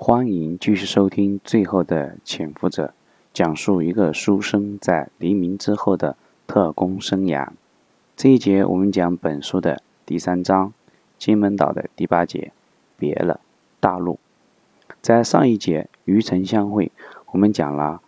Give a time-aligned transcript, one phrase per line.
[0.00, 2.86] 欢迎继续收听《最后的潜伏者》，
[3.32, 7.48] 讲述一个书生在黎明之后的特工生涯。
[8.16, 10.72] 这一节我们讲本书的第三章，
[11.18, 12.52] 金门岛的第八节，
[12.96, 13.40] 别了
[13.80, 14.20] 大陆。
[15.02, 16.92] 在上一节余城相会，
[17.32, 18.00] 我们讲了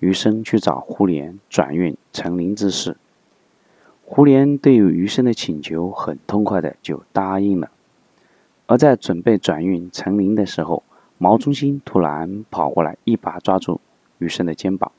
[0.00, 2.98] 余生去找胡莲转运陈林之事。
[4.04, 7.70] 胡琏对于余生的请求很痛快的就答应了。
[8.66, 10.82] 而在准备转运陈林的时候，
[11.22, 13.78] 毛中心突然跑过来，一把抓住
[14.16, 14.90] 余生的肩膀：“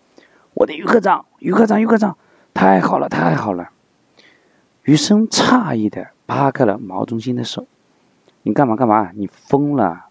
[0.54, 2.16] 我的余科长，余科长，余科长，
[2.54, 3.72] 太好了，太好了！”
[4.86, 7.66] 余生诧异的扒开了毛中心的手
[8.44, 9.10] ：“你干嘛干嘛？
[9.16, 10.10] 你疯了！”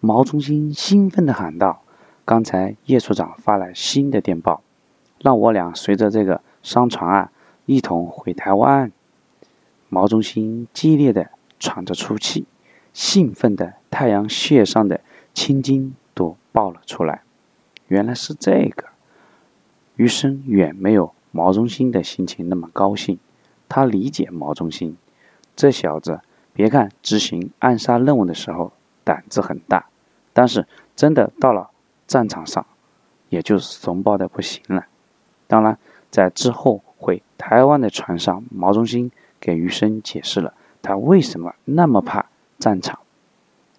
[0.00, 1.82] 毛中心兴奋的喊道
[2.24, 4.62] ：“刚才叶处长发来新的电报，
[5.20, 7.30] 让我俩随着这个商船啊
[7.66, 8.90] 一同回台湾。”
[9.90, 11.28] 毛中心激烈的
[11.58, 12.46] 喘着粗气，
[12.94, 15.02] 兴奋的太阳穴上的。
[15.32, 17.22] 青筋都爆了出来，
[17.88, 18.86] 原来是这个。
[19.96, 23.18] 余生远没有毛中心的心情那么高兴，
[23.68, 24.96] 他理解毛中心
[25.54, 26.20] 这小子，
[26.52, 28.72] 别看执行暗杀任务的时候
[29.04, 29.86] 胆子很大，
[30.32, 31.70] 但是真的到了
[32.06, 32.66] 战场上，
[33.28, 34.86] 也就怂包的不行了。
[35.46, 35.78] 当然，
[36.10, 42.26] 在之后回台湾的船上，毛中心给余生解释了他为什么那么怕
[42.58, 42.98] 战场。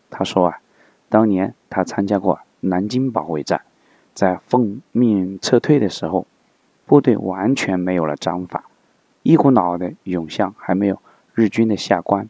[0.09, 0.60] 他说啊。
[1.11, 3.63] 当年他参加过南京保卫战，
[4.13, 6.25] 在奉命撤退的时候，
[6.85, 8.63] 部队完全没有了章法，
[9.21, 11.01] 一股脑的涌向还没有
[11.33, 12.29] 日军的下关。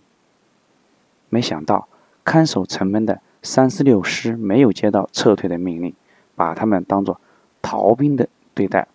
[1.29, 1.87] 没想到
[2.23, 5.93] 看守城门的三四六师没有接到撤退的命令，
[6.35, 7.21] 把他们当作
[7.61, 8.87] 逃兵的对待，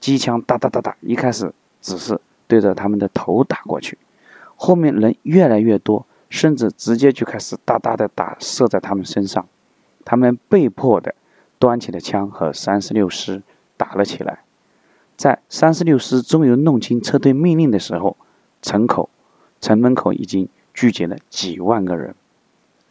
[0.00, 3.96] 机枪哒哒哒哒，一开始只是对着他们的头打过去，
[4.56, 6.04] 后面人越来越多。
[6.30, 9.46] 甚至直接就开始大大的打射在他们身上，
[10.04, 11.14] 他们被迫的
[11.58, 13.42] 端起了枪和三十六师
[13.76, 14.44] 打了起来。
[15.16, 18.16] 在三十六师终于弄清撤退命令的时候，
[18.62, 19.10] 城口、
[19.60, 22.14] 城门口已经聚集了几万个人。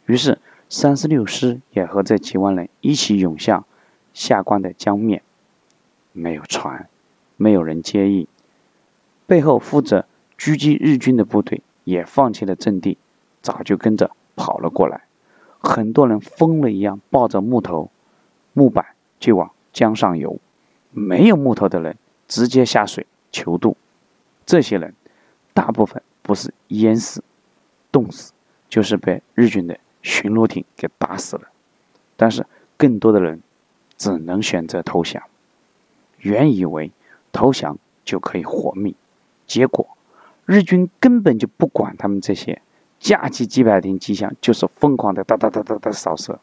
[0.06, 0.38] 于是
[0.68, 3.66] 三十六师也和这几万人一起涌向
[4.14, 5.24] 下关的江面。
[6.12, 6.88] 没有船，
[7.38, 8.28] 没有人接应，
[9.26, 10.06] 背后负责
[10.38, 12.98] 狙击日军的部队也放弃了阵地。
[13.42, 15.02] 早就跟着跑了过来，
[15.60, 17.90] 很多人疯了一样抱着木头、
[18.54, 18.86] 木板
[19.20, 20.40] 就往江上游，
[20.92, 23.76] 没有木头的人直接下水求渡。
[24.46, 24.94] 这些人
[25.54, 27.24] 大部分不是淹死、
[27.92, 28.34] 冻死，
[28.68, 31.44] 就是被日军的巡逻艇给打死了。
[32.16, 32.46] 但是
[32.76, 33.42] 更多的人
[33.98, 35.22] 只能选择投降。
[36.20, 36.92] 原以为
[37.32, 38.94] 投降就可以活命，
[39.48, 39.88] 结果
[40.46, 42.62] 日军根本就不管他们这些。
[43.00, 46.40] 架起几百挺机枪，就是疯狂的哒哒哒哒哒扫射，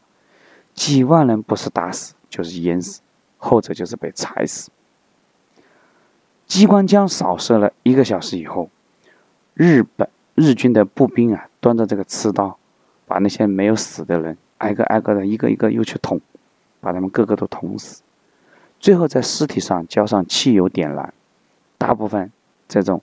[0.75, 3.01] 几万人不是打死就是淹死，
[3.37, 4.71] 后者就是被踩死。
[6.47, 8.71] 机关枪扫射了一个小时以后，
[9.55, 12.57] 日本日军的步兵啊，端着这个刺刀，
[13.07, 16.21] 把那些没有死的人挨个挨个的一个一个又去捅，
[16.81, 18.03] 把他们个个都捅死，
[18.81, 21.13] 最后在尸体上浇上汽油点燃，
[21.77, 22.31] 大部分
[22.69, 23.03] 这种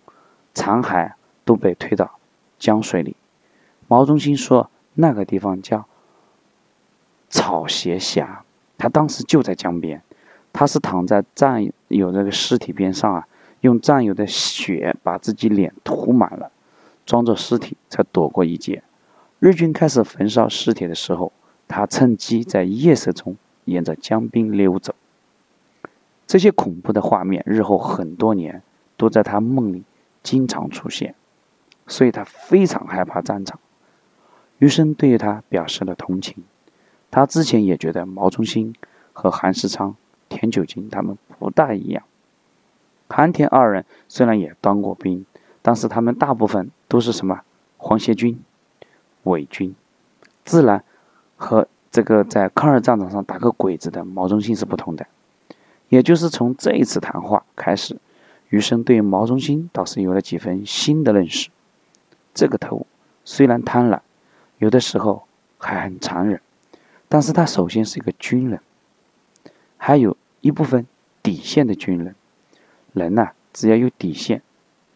[0.53, 1.12] 残骸
[1.44, 2.18] 都被推到
[2.58, 3.16] 江水里。
[3.94, 5.86] 毛中心说：“那个地方叫
[7.30, 8.44] 草鞋峡，
[8.76, 10.02] 他当时就在江边，
[10.52, 13.28] 他是躺在战友这个尸体边上啊，
[13.62, 16.52] 用战友的血把自己脸涂满了，
[17.06, 18.81] 装作尸体才躲过一劫。
[19.38, 21.31] 日军开始焚烧尸体的时候，
[21.68, 24.96] 他趁机在夜色中沿着江边溜走。
[26.25, 28.64] 这些恐怖的画面，日后很多年
[28.98, 29.84] 都在他梦里
[30.24, 31.14] 经常出现，
[31.86, 33.60] 所以他非常害怕战场。”
[34.59, 36.44] 余生对他表示了同情，
[37.12, 38.74] 他之前也觉得毛中兴
[39.12, 39.96] 和韩世昌、
[40.30, 42.03] 田九金他们不大一样。
[43.09, 45.25] 韩田二人虽然也当过兵，
[45.62, 47.42] 但是他们大部分都是什么
[47.78, 48.40] 皇协军、
[49.24, 49.75] 伪军，
[50.46, 50.84] 自然
[51.36, 55.06] 和这个在抗日战场上打个鬼子的毛中兴是不同的。
[55.89, 57.98] 也就是从这一次谈话开始，
[58.50, 61.50] 余生对毛中兴倒是有了几分新的认识。
[62.33, 62.88] 这个头
[63.25, 64.00] 虽然贪婪。
[64.63, 65.27] 有的时候
[65.57, 66.39] 还很残忍，
[67.10, 68.62] 但是他首先是一个军人，
[69.75, 70.88] 还有一部分
[71.21, 72.15] 底线的军人。
[72.94, 74.42] 人呐，只要有底线，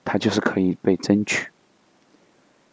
[0.05, 1.49] 他就是可以被争取。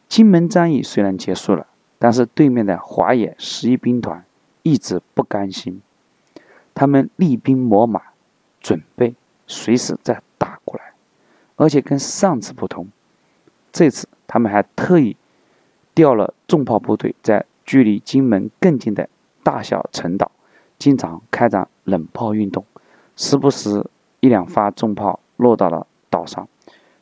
[0.09, 1.67] 金门战役虽然结束了，
[1.99, 4.25] 但是对面的华野十一兵团
[4.63, 5.83] 一直不甘心，
[6.77, 8.01] 他们厉兵秣马，
[8.61, 9.17] 准备
[9.49, 10.93] 随时再打过来。
[11.57, 12.87] 而且跟上次不同，
[13.73, 15.17] 这次他们还特意。
[15.97, 19.09] 调了重炮部队，在距离金门更近的
[19.43, 20.31] 大小陈岛，
[20.79, 22.65] 经常开展冷炮运动，
[23.17, 23.85] 时不时
[24.21, 26.47] 一两发重炮落到了岛上。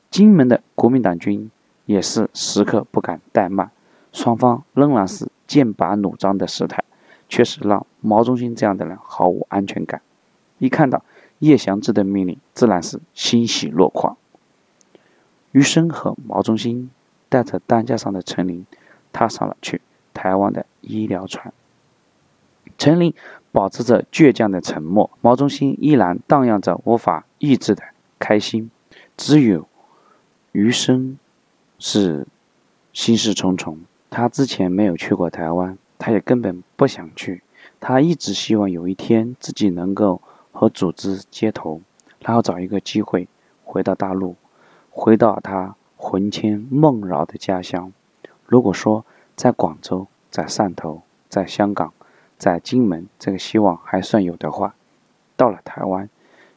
[0.09, 1.51] 金门的国民党军
[1.85, 3.71] 也是时刻不敢怠慢，
[4.11, 6.83] 双方仍然是剑拔弩张的时态，
[7.29, 10.01] 确实让毛中心这样的人毫无安全感。
[10.57, 11.05] 一看到
[11.41, 14.17] 叶祥志的命令，自然是欣喜若狂。
[15.51, 16.91] 余生和毛中心
[17.29, 18.65] 带着担架上的陈林，
[19.12, 19.81] 踏上了去
[20.14, 21.53] 台湾的医疗船。
[22.79, 23.14] 陈林
[23.50, 27.82] 保持着倔强的沉默，毛中心依然荡漾着无法抑制的
[28.19, 28.70] 开心。
[29.17, 29.69] 只有
[30.53, 31.19] 余生
[31.79, 32.26] 是
[32.93, 33.79] 心事重重。
[34.11, 37.43] 他之前没有去过台湾，他也根本不想去。
[37.79, 40.20] 他一直希望有一天自己能够
[40.50, 41.81] 和组织接头，
[42.20, 43.29] 然后找一个机会
[43.65, 44.37] 回到大陆。
[44.91, 47.93] 回到他魂牵梦绕的家乡。
[48.53, 51.01] 如果说在广州、在汕头、
[51.31, 51.91] 在香港、
[52.37, 54.75] 在金门，这个希望还算有的话，
[55.39, 56.07] 到了台湾，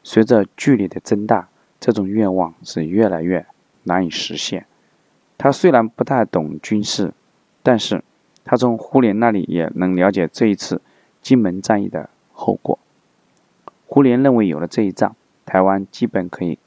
[0.04, 1.48] 随着距离的增大，
[1.80, 3.46] 这种愿望是越来越
[3.84, 4.66] 难以实现。
[5.38, 7.14] 他虽然不太懂军事，
[7.64, 8.04] 但是
[8.44, 10.82] 他从胡琏那里也能了解这一次
[11.22, 12.78] 金门战役的后果。
[13.88, 15.16] 胡琏认为，有了这一仗，
[15.46, 16.60] 台湾基本可以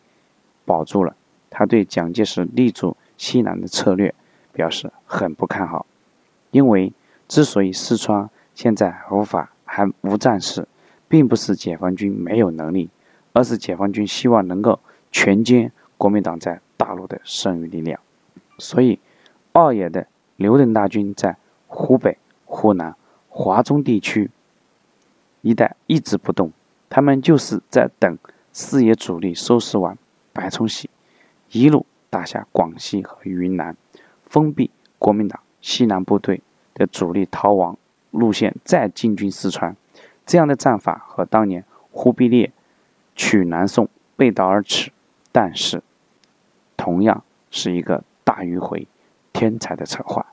[0.65, 1.15] 保住了。
[1.51, 4.15] 他对蒋介石立足西南的策略
[4.55, 5.87] 表示很不看好，
[6.51, 6.93] 因为
[7.27, 10.69] 之所以四川现在无法还无战事，
[11.09, 12.91] 并不是解放军没有能力，
[13.33, 14.79] 而是解放军希望能够
[15.11, 17.99] 全歼国民党在大陆的剩余力量。
[18.59, 19.01] 所以，
[19.53, 20.07] 二野的
[20.37, 22.95] 刘邓大军在湖北、湖南、
[23.31, 24.31] 华中地区
[25.41, 26.53] 一带一直不动，
[26.91, 28.19] 他们就是在等
[28.53, 29.97] 四野主力收拾完
[30.35, 30.91] 白崇禧。
[31.51, 33.75] 一路打下广西和云南，
[34.27, 36.43] 封闭国民党西南部队
[36.75, 37.77] 的主力逃亡
[38.11, 39.77] 路线，再进军四川。
[40.27, 42.53] 这样的战法和当年忽必烈
[43.17, 44.91] 取南宋背道而驰，
[45.33, 45.83] 但是
[46.77, 48.87] 同样是一个大迂回、
[49.33, 50.27] 天才的策划。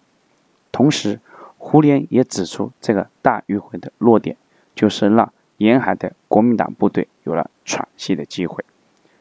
[0.72, 1.20] 同时，
[1.58, 4.36] 胡琏也指出，这个大迂回的弱点
[4.74, 8.64] 就是让沿海的国民党部队有了喘息的机会。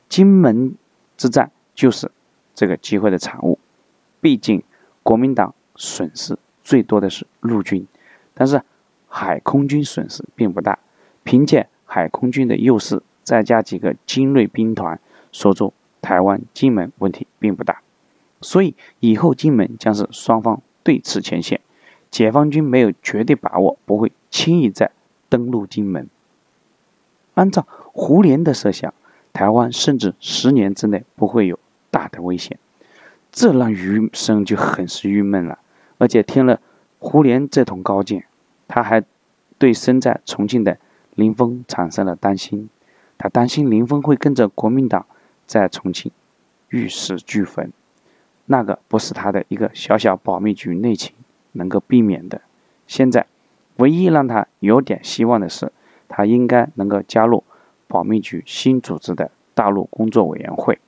[0.08, 0.74] 金门
[1.16, 1.50] 之战。
[1.74, 2.08] 就是
[2.54, 3.58] 这个机会的产物。
[4.20, 4.62] 毕竟
[5.04, 7.86] 国民党损失最多的是陆军，
[8.34, 8.60] 但是
[9.06, 10.80] 海空军损失并不大。
[11.22, 14.98] 凭借海空军的优势，再加几个精锐兵团，
[15.30, 15.72] 守住
[16.02, 17.80] 台湾、金门，问题并不大。
[18.40, 21.60] 所以以后金门将是双方对峙前线，
[22.10, 24.90] 解放军没有绝对把握，不会轻易再
[25.28, 26.08] 登陆金门。
[27.34, 28.92] 按照胡琏的设想，
[29.32, 31.56] 台湾甚至十年之内不会有。
[31.90, 32.58] 大的危险，
[33.34, 35.58] 这让余生就很是郁闷了。
[35.98, 36.60] 而且听了
[37.00, 38.24] 胡琏这通高见，
[38.68, 39.02] 他还
[39.58, 40.78] 对身在重庆的
[41.16, 42.70] 林峰产生了担心。
[43.18, 45.04] 他担心林峰会跟着国民党
[45.46, 46.12] 在重庆
[46.68, 47.72] 玉石俱焚，
[48.46, 51.12] 那个不是他的一个小小保密局内情
[51.52, 52.40] 能够避免的。
[52.86, 53.26] 现在，
[53.76, 55.72] 唯一让他有点希望的是，
[56.08, 57.42] 他应该能够加入
[57.88, 60.78] 保密局新组织的大陆工作委员会。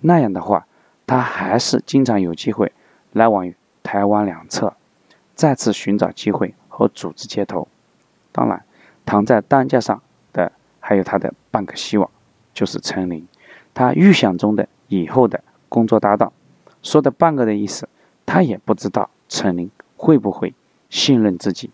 [0.00, 0.66] 那样的话，
[1.06, 2.72] 他还是经常有机会
[3.12, 4.74] 来往于台湾两侧，
[5.34, 7.68] 再次寻找机会和组织接头。
[8.32, 8.64] 当然，
[9.04, 10.02] 躺在担架上
[10.32, 10.50] 的
[10.80, 12.10] 还有他的半个希望，
[12.52, 13.28] 就是陈林，
[13.72, 16.32] 他预想中的以后的工作搭档。
[16.82, 17.88] 说的半个的意思，
[18.26, 20.54] 他也不知道陈林会不会
[20.90, 21.70] 信任自己。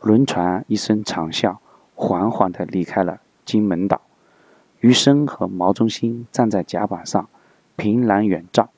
[0.00, 1.58] 轮船一声长啸，
[1.94, 4.00] 缓缓地离开了金门岛。
[4.80, 7.28] 余生和毛中心站在甲板上，
[7.78, 8.68] 凭栏远照，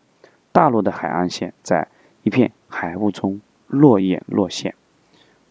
[0.52, 1.88] 大陆的海岸线在
[2.23, 4.75] 一片海雾中若隐若现。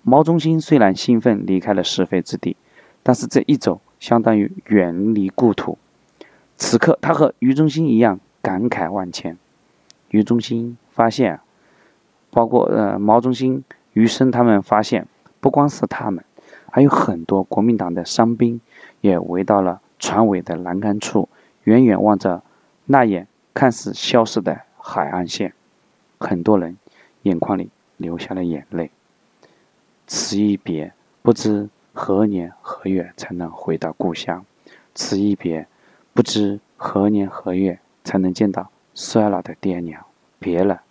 [0.04, 2.56] 毛中心虽然兴奋离开了是非之地，
[3.04, 5.78] 但是这一走相当于远离故土。
[6.56, 9.36] 此刻他和余中心一样感慨万千。
[10.12, 11.40] 余中心发现，
[12.30, 13.64] 包括呃毛中心、
[13.94, 15.08] 余生他们发现，
[15.40, 16.24] 不光是他们，
[16.72, 18.62] 还有很多国民党的伤兵
[19.02, 19.82] 也围到了。
[20.02, 21.28] 船尾的栏杆处，
[21.66, 22.42] 远远望着
[22.86, 25.54] 那眼看似消失的海岸线，
[26.20, 26.78] 很多人
[27.24, 28.92] 眼眶里流下了眼泪。
[30.08, 34.44] 此一别，不知何年何月才能回到故乡；
[34.96, 35.68] 此一别，
[36.14, 40.06] 不知何年何月才能见到衰老的爹娘。
[40.40, 40.82] 别了，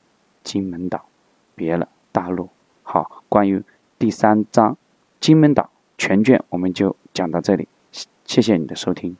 [0.44, 1.06] 金门岛，
[1.54, 2.50] 别了大陆。
[2.82, 3.62] 好，关于
[3.98, 4.76] 第三章
[5.18, 7.66] 金门岛全卷，我们就讲到这里。
[8.24, 9.16] 谢谢你的收听。